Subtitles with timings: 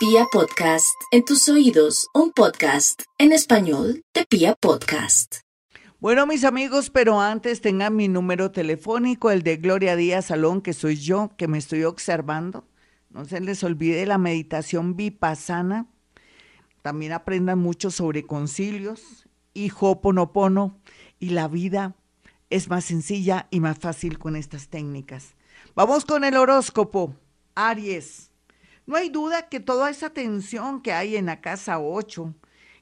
[0.00, 5.40] Pia Podcast, en tus oídos, un podcast en español de Pia Podcast.
[5.98, 10.72] Bueno, mis amigos, pero antes tengan mi número telefónico, el de Gloria Díaz Salón, que
[10.72, 12.64] soy yo, que me estoy observando.
[13.10, 15.86] No se les olvide la meditación vipassana.
[16.80, 20.80] También aprendan mucho sobre concilios y hoponopono.
[21.18, 21.94] Y la vida
[22.48, 25.34] es más sencilla y más fácil con estas técnicas.
[25.74, 27.14] Vamos con el horóscopo.
[27.54, 28.29] Aries.
[28.90, 32.34] No hay duda que toda esa tensión que hay en la casa 8,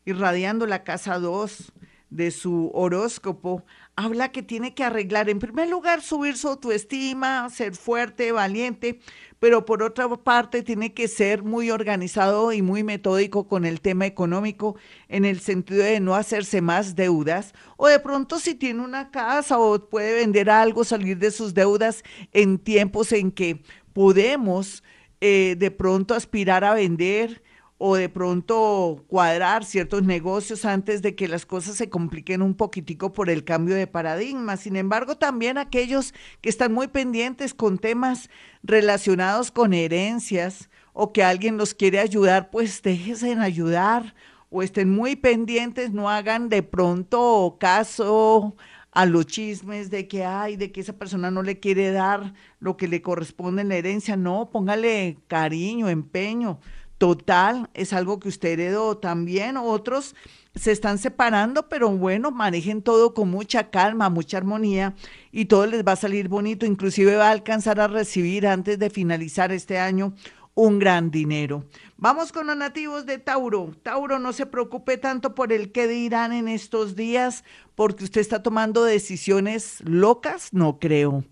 [0.07, 1.71] irradiando la casa 2
[2.09, 3.62] de su horóscopo,
[3.95, 9.01] habla que tiene que arreglar, en primer lugar, subir su autoestima, ser fuerte, valiente,
[9.39, 14.07] pero por otra parte tiene que ser muy organizado y muy metódico con el tema
[14.07, 14.77] económico
[15.09, 19.59] en el sentido de no hacerse más deudas o de pronto si tiene una casa
[19.59, 22.02] o puede vender algo, salir de sus deudas
[22.33, 23.61] en tiempos en que
[23.93, 24.83] podemos
[25.21, 27.43] eh, de pronto aspirar a vender
[27.79, 33.13] o de pronto cuadrar ciertos negocios antes de que las cosas se compliquen un poquitico
[33.13, 34.57] por el cambio de paradigma.
[34.57, 38.30] Sin embargo, también aquellos que están muy pendientes con temas
[38.65, 44.15] relacionados con herencias o que alguien los quiere ayudar, pues déjense en ayudar
[44.51, 48.57] o estén muy pendientes, no hagan de pronto caso
[48.99, 52.77] a los chismes de que hay, de que esa persona no le quiere dar lo
[52.77, 54.16] que le corresponde en la herencia.
[54.16, 56.59] No, póngale cariño, empeño
[56.99, 59.57] total, es algo que usted heredó también.
[59.57, 60.16] Otros
[60.57, 64.97] se están separando, pero bueno, manejen todo con mucha calma, mucha armonía
[65.31, 66.66] y todo les va a salir bonito.
[66.66, 70.12] Inclusive va a alcanzar a recibir antes de finalizar este año
[70.59, 71.64] un gran dinero.
[71.98, 73.76] Vamos con los nativos de Tauro.
[73.84, 77.44] Tauro, no se preocupe tanto por el qué dirán en estos días,
[77.76, 81.22] porque usted está tomando decisiones locas, no creo,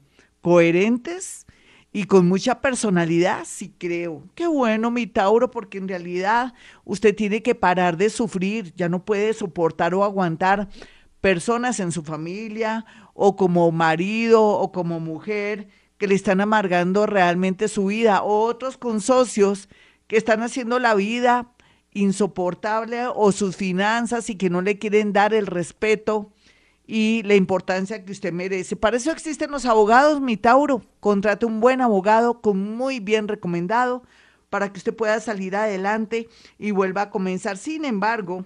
[0.42, 1.44] coherentes
[1.92, 4.22] y con mucha personalidad, sí creo.
[4.36, 6.54] Qué bueno, mi Tauro, porque en realidad
[6.84, 10.68] usted tiene que parar de sufrir, ya no puede soportar o aguantar
[11.20, 15.66] personas en su familia o como marido o como mujer
[15.98, 19.68] que le están amargando realmente su vida, o otros con socios
[20.06, 21.52] que están haciendo la vida
[21.92, 26.30] insoportable o sus finanzas y que no le quieren dar el respeto
[26.86, 28.76] y la importancia que usted merece.
[28.76, 30.82] Para eso existen los abogados, mi Tauro.
[31.00, 34.02] Contrate un buen abogado con muy bien recomendado
[34.50, 36.28] para que usted pueda salir adelante
[36.58, 37.56] y vuelva a comenzar.
[37.56, 38.44] Sin embargo,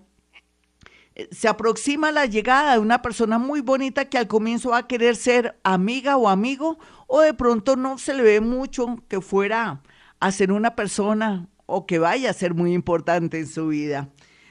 [1.14, 4.86] eh, se aproxima la llegada de una persona muy bonita que al comienzo va a
[4.86, 6.78] querer ser amiga o amigo
[7.12, 9.82] o de pronto no se le ve mucho que fuera
[10.20, 14.10] a ser una persona o que vaya a ser muy importante en su vida.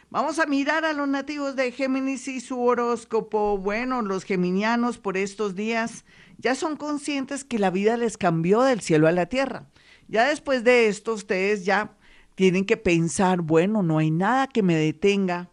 [0.10, 3.58] Vamos a mirar a los nativos de Géminis y su horóscopo.
[3.58, 6.04] Bueno, los geminianos por estos días
[6.38, 9.70] ya son conscientes que la vida les cambió del cielo a la tierra.
[10.10, 11.96] Ya después de esto, ustedes ya
[12.36, 15.50] tienen que pensar, bueno, no hay nada que me detenga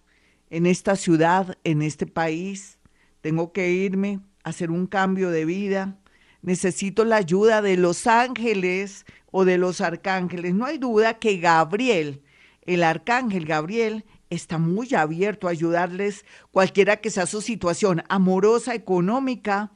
[0.50, 2.80] en esta ciudad, en este país.
[3.20, 6.00] Tengo que irme hacer un cambio de vida.
[6.46, 10.54] Necesito la ayuda de los ángeles o de los arcángeles.
[10.54, 12.22] No hay duda que Gabriel,
[12.62, 19.72] el arcángel Gabriel, está muy abierto a ayudarles cualquiera que sea su situación amorosa, económica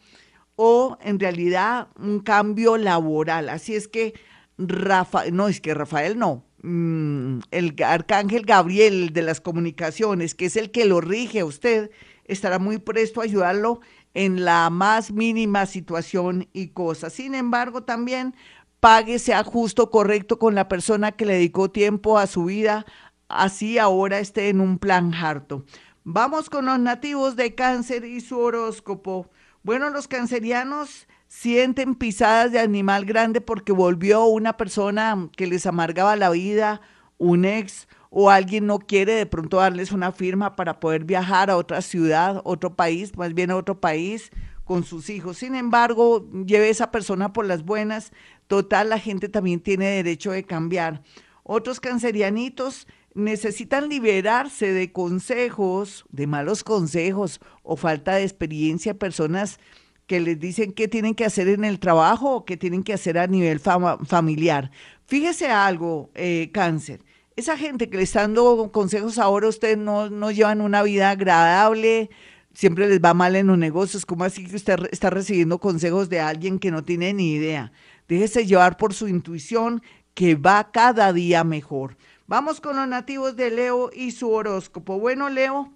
[0.55, 3.49] o en realidad un cambio laboral.
[3.49, 4.15] Así es que
[4.57, 10.55] Rafael, no es que Rafael no, mm, el arcángel Gabriel de las comunicaciones, que es
[10.55, 11.91] el que lo rige a usted,
[12.27, 13.81] estará muy presto a ayudarlo
[14.15, 17.11] en la más mínima situación y cosa.
[17.11, 18.35] Sin embargo, también
[18.81, 22.87] pague, sea justo, correcto con la persona que le dedicó tiempo a su vida,
[23.29, 25.65] así ahora esté en un plan harto.
[26.05, 29.31] Vamos con los nativos de cáncer y su horóscopo.
[29.63, 36.17] Bueno, los cancerianos sienten pisadas de animal grande porque volvió una persona que les amargaba
[36.17, 36.81] la vida,
[37.19, 41.57] un ex o alguien no quiere de pronto darles una firma para poder viajar a
[41.57, 44.31] otra ciudad, otro país, más bien a otro país
[44.65, 45.39] con sus hijos.
[45.39, 48.13] Sin embargo, lleve esa persona por las buenas.
[48.49, 51.03] Total, la gente también tiene derecho de cambiar.
[51.45, 59.59] Otros cancerianitos necesitan liberarse de consejos, de malos consejos o falta de experiencia, personas
[60.07, 63.19] que les dicen qué tienen que hacer en el trabajo o qué tienen que hacer
[63.19, 64.73] a nivel familiar.
[65.07, 67.05] Fíjese algo, eh, cáncer.
[67.41, 72.11] Esa gente que le está dando consejos ahora, ustedes no, no llevan una vida agradable,
[72.53, 74.05] siempre les va mal en los negocios.
[74.05, 77.73] ¿Cómo así que usted está recibiendo consejos de alguien que no tiene ni idea?
[78.09, 79.81] Déjese llevar por su intuición
[80.13, 81.97] que va cada día mejor.
[82.27, 85.01] Vamos con los nativos de Leo y su horóscopo.
[85.01, 85.73] Bueno, Leo,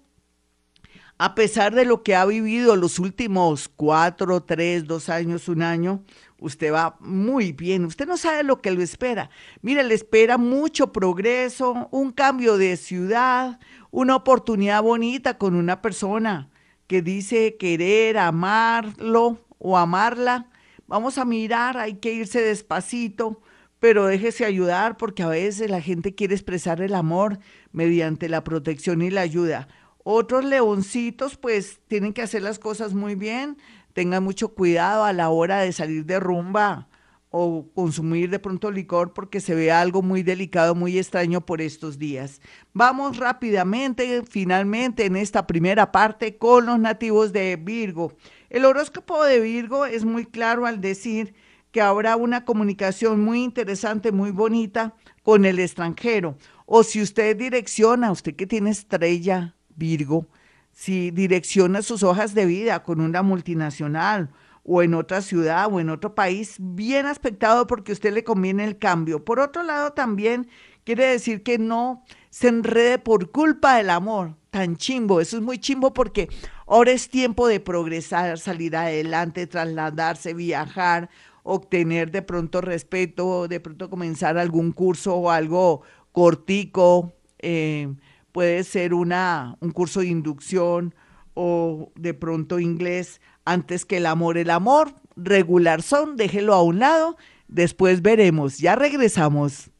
[1.17, 6.03] a pesar de lo que ha vivido los últimos cuatro, tres, dos años, un año,
[6.39, 9.29] usted va muy bien, usted no sabe lo que lo espera.
[9.61, 13.59] Mire, le espera mucho progreso, un cambio de ciudad,
[13.91, 16.49] una oportunidad bonita con una persona
[16.87, 20.49] que dice querer, amarlo o amarla.
[20.85, 23.41] Vamos a mirar, hay que irse despacito,
[23.79, 27.39] pero déjese ayudar porque a veces la gente quiere expresar el amor
[27.71, 29.69] mediante la protección y la ayuda.
[30.07, 33.57] Otros leoncitos pues tienen que hacer las cosas muy bien,
[33.93, 36.87] tengan mucho cuidado a la hora de salir de rumba
[37.31, 41.97] o consumir de pronto licor porque se ve algo muy delicado, muy extraño por estos
[41.97, 42.39] días.
[42.71, 48.13] Vamos rápidamente, finalmente, en esta primera parte con los nativos de Virgo.
[48.51, 51.33] El horóscopo de Virgo es muy claro al decir
[51.71, 54.93] que habrá una comunicación muy interesante, muy bonita
[55.23, 56.37] con el extranjero.
[56.67, 60.27] O si usted direcciona, usted que tiene estrella Virgo,
[60.71, 64.29] si direcciona sus hojas de vida con una multinacional
[64.63, 68.65] o en otra ciudad o en otro país, bien aspectado porque a usted le conviene
[68.65, 69.23] el cambio.
[69.23, 70.47] Por otro lado, también
[70.83, 74.35] quiere decir que no se enrede por culpa del amor.
[74.49, 76.29] Tan chimbo, eso es muy chimbo porque
[76.65, 81.09] ahora es tiempo de progresar, salir adelante, trasladarse, viajar,
[81.43, 87.93] obtener de pronto respeto, de pronto comenzar algún curso o algo cortico, eh,
[88.35, 90.93] puede ser una, un curso de inducción
[91.35, 94.37] o de pronto inglés antes que el amor.
[94.37, 97.15] El amor regular son, déjelo a un lado,
[97.47, 99.71] después veremos, ya regresamos.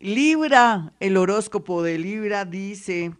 [0.00, 3.12] Libra, el horóscopo de Libra dice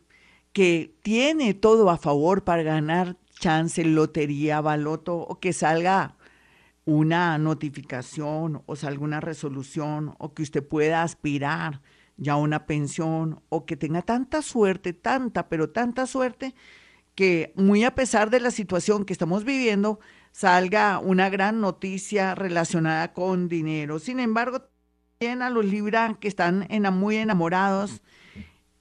[0.55, 6.17] que tiene todo a favor para ganar chance, lotería, baloto o que salga
[6.87, 11.83] una notificación o salga una resolución o que usted pueda aspirar
[12.23, 16.55] ya una pensión o que tenga tanta suerte, tanta, pero tanta suerte,
[17.15, 23.13] que muy a pesar de la situación que estamos viviendo, salga una gran noticia relacionada
[23.13, 23.99] con dinero.
[23.99, 24.63] Sin embargo,
[25.19, 28.03] también a los Libra que están muy enamorados,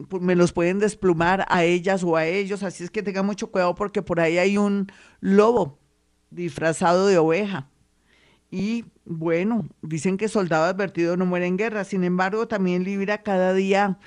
[0.10, 3.52] pues, me los pueden desplumar a ellas o a ellos, así es que tengan mucho
[3.52, 4.88] cuidado porque por ahí hay un
[5.20, 5.80] lobo
[6.30, 7.70] disfrazado de oveja
[8.50, 11.84] y bueno, dicen que soldado advertido no muere en guerra.
[11.84, 14.00] Sin embargo, también Libra cada día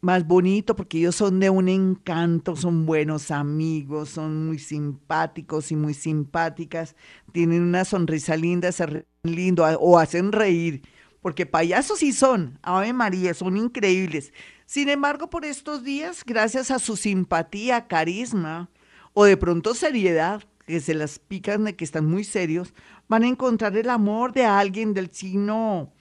[0.00, 5.76] más bonito porque ellos son de un encanto, son buenos amigos, son muy simpáticos y
[5.76, 6.96] muy simpáticas,
[7.32, 10.82] tienen una sonrisa linda, se ríen lindo o hacen reír,
[11.20, 14.32] porque payasos sí son, Ave María, son increíbles.
[14.64, 18.70] Sin embargo, por estos días, gracias a su simpatía, carisma
[19.12, 22.72] o de pronto seriedad, que se las pican de que están muy serios,
[23.08, 25.92] van a encontrar el amor de alguien del signo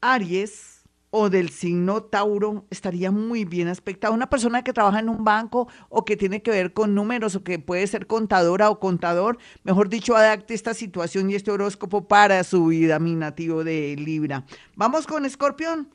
[0.00, 4.12] Aries o del signo Tauro, estaría muy bien aspectado.
[4.12, 7.44] Una persona que trabaja en un banco o que tiene que ver con números o
[7.44, 12.42] que puede ser contadora o contador, mejor dicho, adapte esta situación y este horóscopo para
[12.42, 14.44] su vida, mi nativo de Libra.
[14.74, 15.88] Vamos con Escorpión.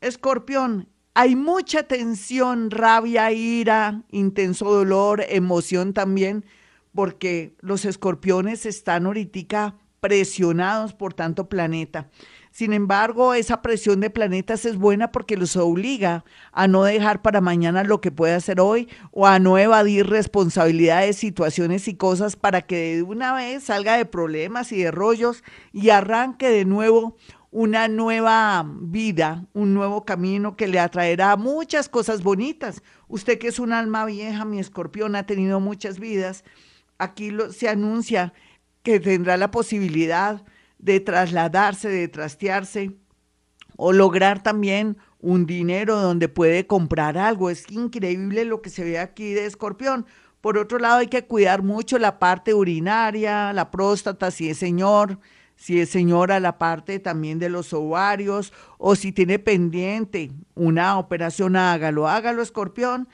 [0.00, 6.46] Escorpión, hay mucha tensión, rabia, ira, intenso dolor, emoción también,
[6.94, 12.10] porque los escorpiones están ahorita presionados por tanto planeta.
[12.50, 17.40] Sin embargo, esa presión de planetas es buena porque los obliga a no dejar para
[17.40, 22.62] mañana lo que puede hacer hoy o a no evadir responsabilidades, situaciones y cosas para
[22.62, 25.42] que de una vez salga de problemas y de rollos
[25.72, 27.16] y arranque de nuevo
[27.52, 32.82] una nueva vida, un nuevo camino que le atraerá muchas cosas bonitas.
[33.08, 36.44] Usted que es un alma vieja, mi escorpión, ha tenido muchas vidas.
[37.02, 38.32] Aquí lo, se anuncia
[38.82, 40.44] que tendrá la posibilidad
[40.78, 42.96] de trasladarse, de trastearse
[43.76, 47.50] o lograr también un dinero donde puede comprar algo.
[47.50, 50.06] Es increíble lo que se ve aquí de escorpión.
[50.40, 55.18] Por otro lado, hay que cuidar mucho la parte urinaria, la próstata, si es señor,
[55.54, 61.54] si es señora, la parte también de los ovarios, o si tiene pendiente una operación,
[61.54, 63.08] hágalo, hágalo, escorpión,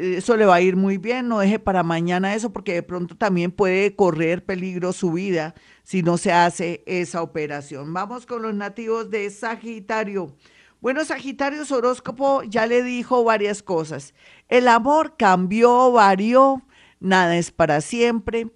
[0.00, 3.16] eso le va a ir muy bien, no deje para mañana eso porque de pronto
[3.16, 7.92] también puede correr peligro su vida si no se hace esa operación.
[7.92, 10.34] Vamos con los nativos de Sagitario.
[10.80, 14.14] Bueno, Sagitario, su horóscopo ya le dijo varias cosas.
[14.48, 16.62] El amor cambió, varió,
[17.00, 18.50] nada es para siempre.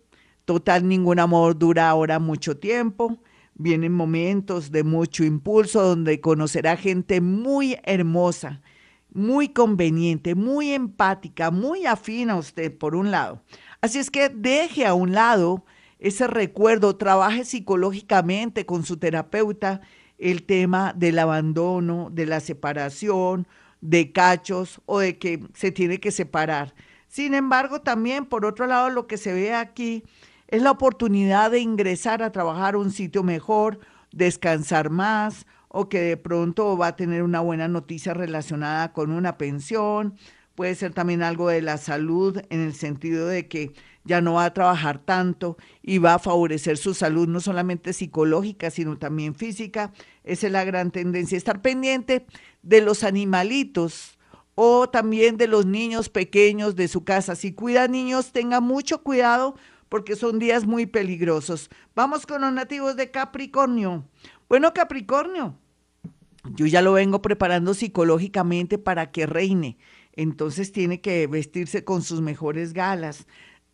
[0.46, 3.18] Total, ningún amor dura ahora mucho tiempo.
[3.54, 8.62] Vienen momentos de mucho impulso donde conocerá gente muy hermosa
[9.14, 13.42] muy conveniente, muy empática, muy afín a usted, por un lado.
[13.80, 15.64] Así es que deje a un lado
[15.99, 19.80] ese recuerdo, trabaje psicológicamente con su terapeuta
[20.18, 23.47] el tema del abandono, de la separación,
[23.80, 26.75] de cachos o de que se tiene que separar.
[27.09, 30.02] Sin embargo, también por otro lado, lo que se ve aquí
[30.49, 33.78] es la oportunidad de ingresar a trabajar a un sitio mejor,
[34.12, 39.37] descansar más o que de pronto va a tener una buena noticia relacionada con una
[39.37, 40.14] pensión.
[40.54, 43.73] Puede ser también algo de la salud en el sentido de que
[44.04, 48.71] ya no va a trabajar tanto y va a favorecer su salud no solamente psicológica,
[48.71, 49.93] sino también física.
[50.23, 51.37] Esa es la gran tendencia.
[51.37, 52.25] Estar pendiente
[52.62, 54.16] de los animalitos
[54.54, 57.35] o también de los niños pequeños de su casa.
[57.35, 59.57] Si cuida niños, tenga mucho cuidado
[59.88, 61.69] porque son días muy peligrosos.
[61.97, 64.04] Vamos con los nativos de Capricornio.
[64.49, 65.59] Bueno, Capricornio,
[66.50, 69.78] yo ya lo vengo preparando psicológicamente para que reine.
[70.12, 73.26] Entonces tiene que vestirse con sus mejores galas.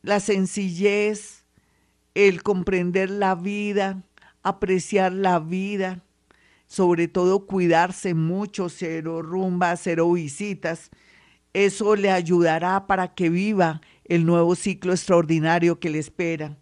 [0.02, 1.44] La sencillez,
[2.14, 4.02] el comprender la vida,
[4.42, 6.02] apreciar la vida,
[6.66, 10.90] sobre todo cuidarse mucho, cero rumba, cero visitas.
[11.52, 16.56] Eso le ayudará para que viva el nuevo ciclo extraordinario que le espera.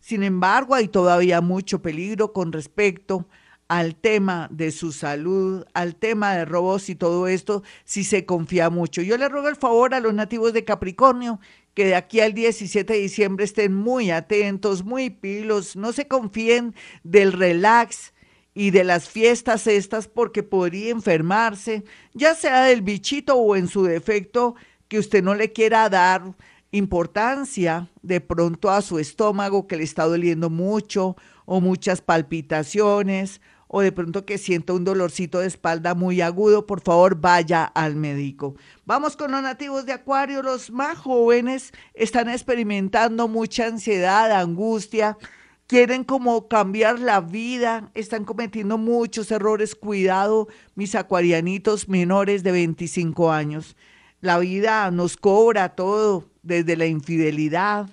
[0.00, 3.26] Sin embargo, hay todavía mucho peligro con respecto
[3.68, 8.70] al tema de su salud, al tema de robos y todo esto, si se confía
[8.70, 9.02] mucho.
[9.02, 11.40] Yo le ruego el favor a los nativos de Capricornio
[11.74, 16.74] que de aquí al 17 de diciembre estén muy atentos, muy pilos, no se confíen
[17.02, 18.12] del relax
[18.54, 23.82] y de las fiestas estas porque podría enfermarse, ya sea del bichito o en su
[23.82, 24.54] defecto
[24.86, 26.36] que usted no le quiera dar
[26.70, 31.16] importancia de pronto a su estómago que le está doliendo mucho
[31.46, 33.40] o muchas palpitaciones
[33.76, 37.96] o de pronto que sienta un dolorcito de espalda muy agudo, por favor vaya al
[37.96, 38.54] médico.
[38.86, 45.18] Vamos con los nativos de Acuario, los más jóvenes están experimentando mucha ansiedad, angustia,
[45.66, 49.74] quieren como cambiar la vida, están cometiendo muchos errores.
[49.74, 53.76] Cuidado, mis acuarianitos menores de 25 años.
[54.20, 57.90] La vida nos cobra todo, desde la infidelidad,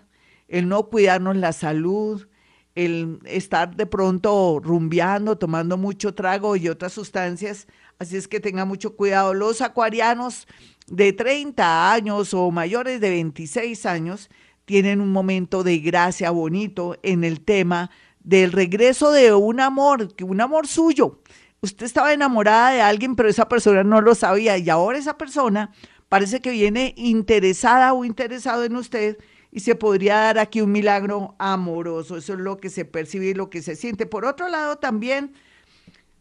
[0.47, 2.27] el no cuidarnos la salud,
[2.75, 7.67] el estar de pronto rumbeando, tomando mucho trago y otras sustancias.
[7.99, 9.33] Así es que tenga mucho cuidado.
[9.33, 10.47] Los acuarianos
[10.87, 14.29] de 30 años o mayores de 26 años
[14.65, 17.91] tienen un momento de gracia bonito en el tema
[18.23, 21.21] del regreso de un amor, un amor suyo.
[21.61, 25.71] Usted estaba enamorada de alguien, pero esa persona no lo sabía y ahora esa persona
[26.09, 29.17] parece que viene interesada o interesado en usted
[29.51, 32.17] y se podría dar aquí un milagro amoroso.
[32.17, 34.05] Eso es lo que se percibe y lo que se siente.
[34.05, 35.33] Por otro lado, también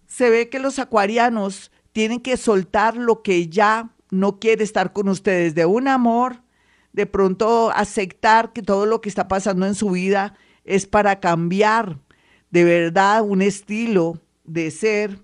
[0.06, 5.08] se ve que los acuarianos tienen que soltar lo que ya no quiere estar con
[5.08, 6.42] ustedes, de un amor,
[6.92, 10.34] de pronto aceptar que todo lo que está pasando en su vida
[10.64, 11.98] es para cambiar
[12.50, 15.20] de verdad un estilo de ser,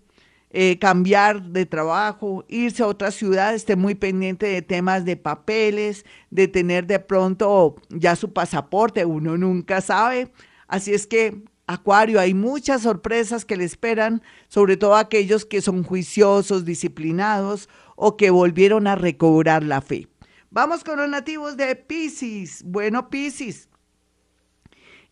[0.50, 6.05] eh, cambiar de trabajo, irse a otra ciudad, esté muy pendiente de temas de papeles,
[6.31, 10.31] de tener de pronto ya su pasaporte, uno nunca sabe.
[10.69, 15.83] Así es que, Acuario, hay muchas sorpresas que le esperan, sobre todo aquellos que son
[15.83, 20.09] juiciosos, disciplinados o que volvieron a recobrar la fe.
[20.50, 22.62] Vamos con los nativos de Pisces.
[22.65, 23.69] Bueno, Pisces,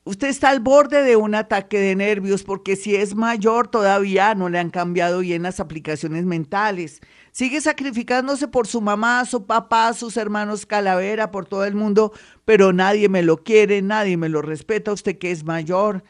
[0.07, 4.51] Usted está al borde de un ataque de nervios porque si es mayor todavía no
[4.51, 7.01] le han cambiado bien las aplicaciones mentales.
[7.33, 12.13] Sigue sacrificándose por su mamá, su papá, sus hermanos calavera, por todo el mundo,
[12.45, 14.93] pero nadie me lo quiere, nadie me lo respeta.
[14.93, 16.05] Usted que es mayor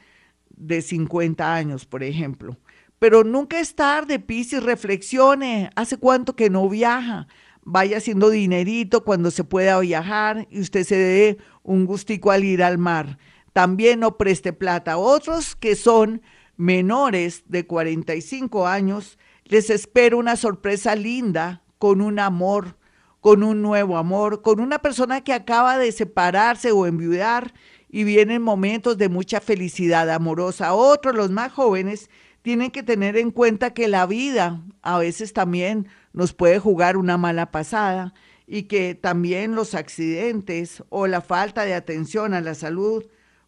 [0.50, 2.58] de 50 años, por ejemplo.
[2.98, 5.70] Pero nunca es tarde, Piscis, reflexione.
[5.76, 7.28] ¿Hace cuánto que no viaja?
[7.62, 12.60] Vaya haciendo dinerito cuando se pueda viajar y usted se dé un gustico al ir
[12.60, 13.18] al mar
[13.54, 14.99] también no preste plata.
[14.99, 16.20] Otros que son
[16.56, 22.76] menores de 45 años, les espero una sorpresa linda con un amor,
[23.20, 27.54] con un nuevo amor, con una persona que acaba de separarse o enviudar
[27.88, 30.75] y vienen momentos de mucha felicidad amorosa.
[30.75, 32.11] Otros, los más jóvenes,
[32.42, 37.18] tienen que tener en cuenta que la vida a veces también nos puede jugar una
[37.18, 38.14] mala pasada
[38.49, 43.04] y que también los accidentes o la falta de atención a la salud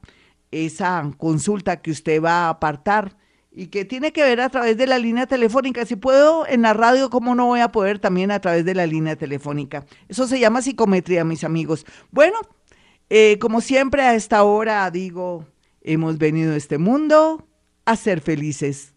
[0.51, 3.18] esa consulta que usted va a apartar
[3.51, 5.86] y que tiene que ver a través de la línea telefónica.
[5.86, 8.86] Si puedo en la radio, ¿cómo no voy a poder también a través de la
[8.86, 9.86] línea telefónica?
[10.08, 11.86] Eso se llama psicometría, mis amigos.
[12.12, 12.39] Bueno,
[13.10, 15.46] eh, como siempre a esta hora digo,
[15.82, 17.48] hemos venido a este mundo
[17.86, 18.94] a ser felices.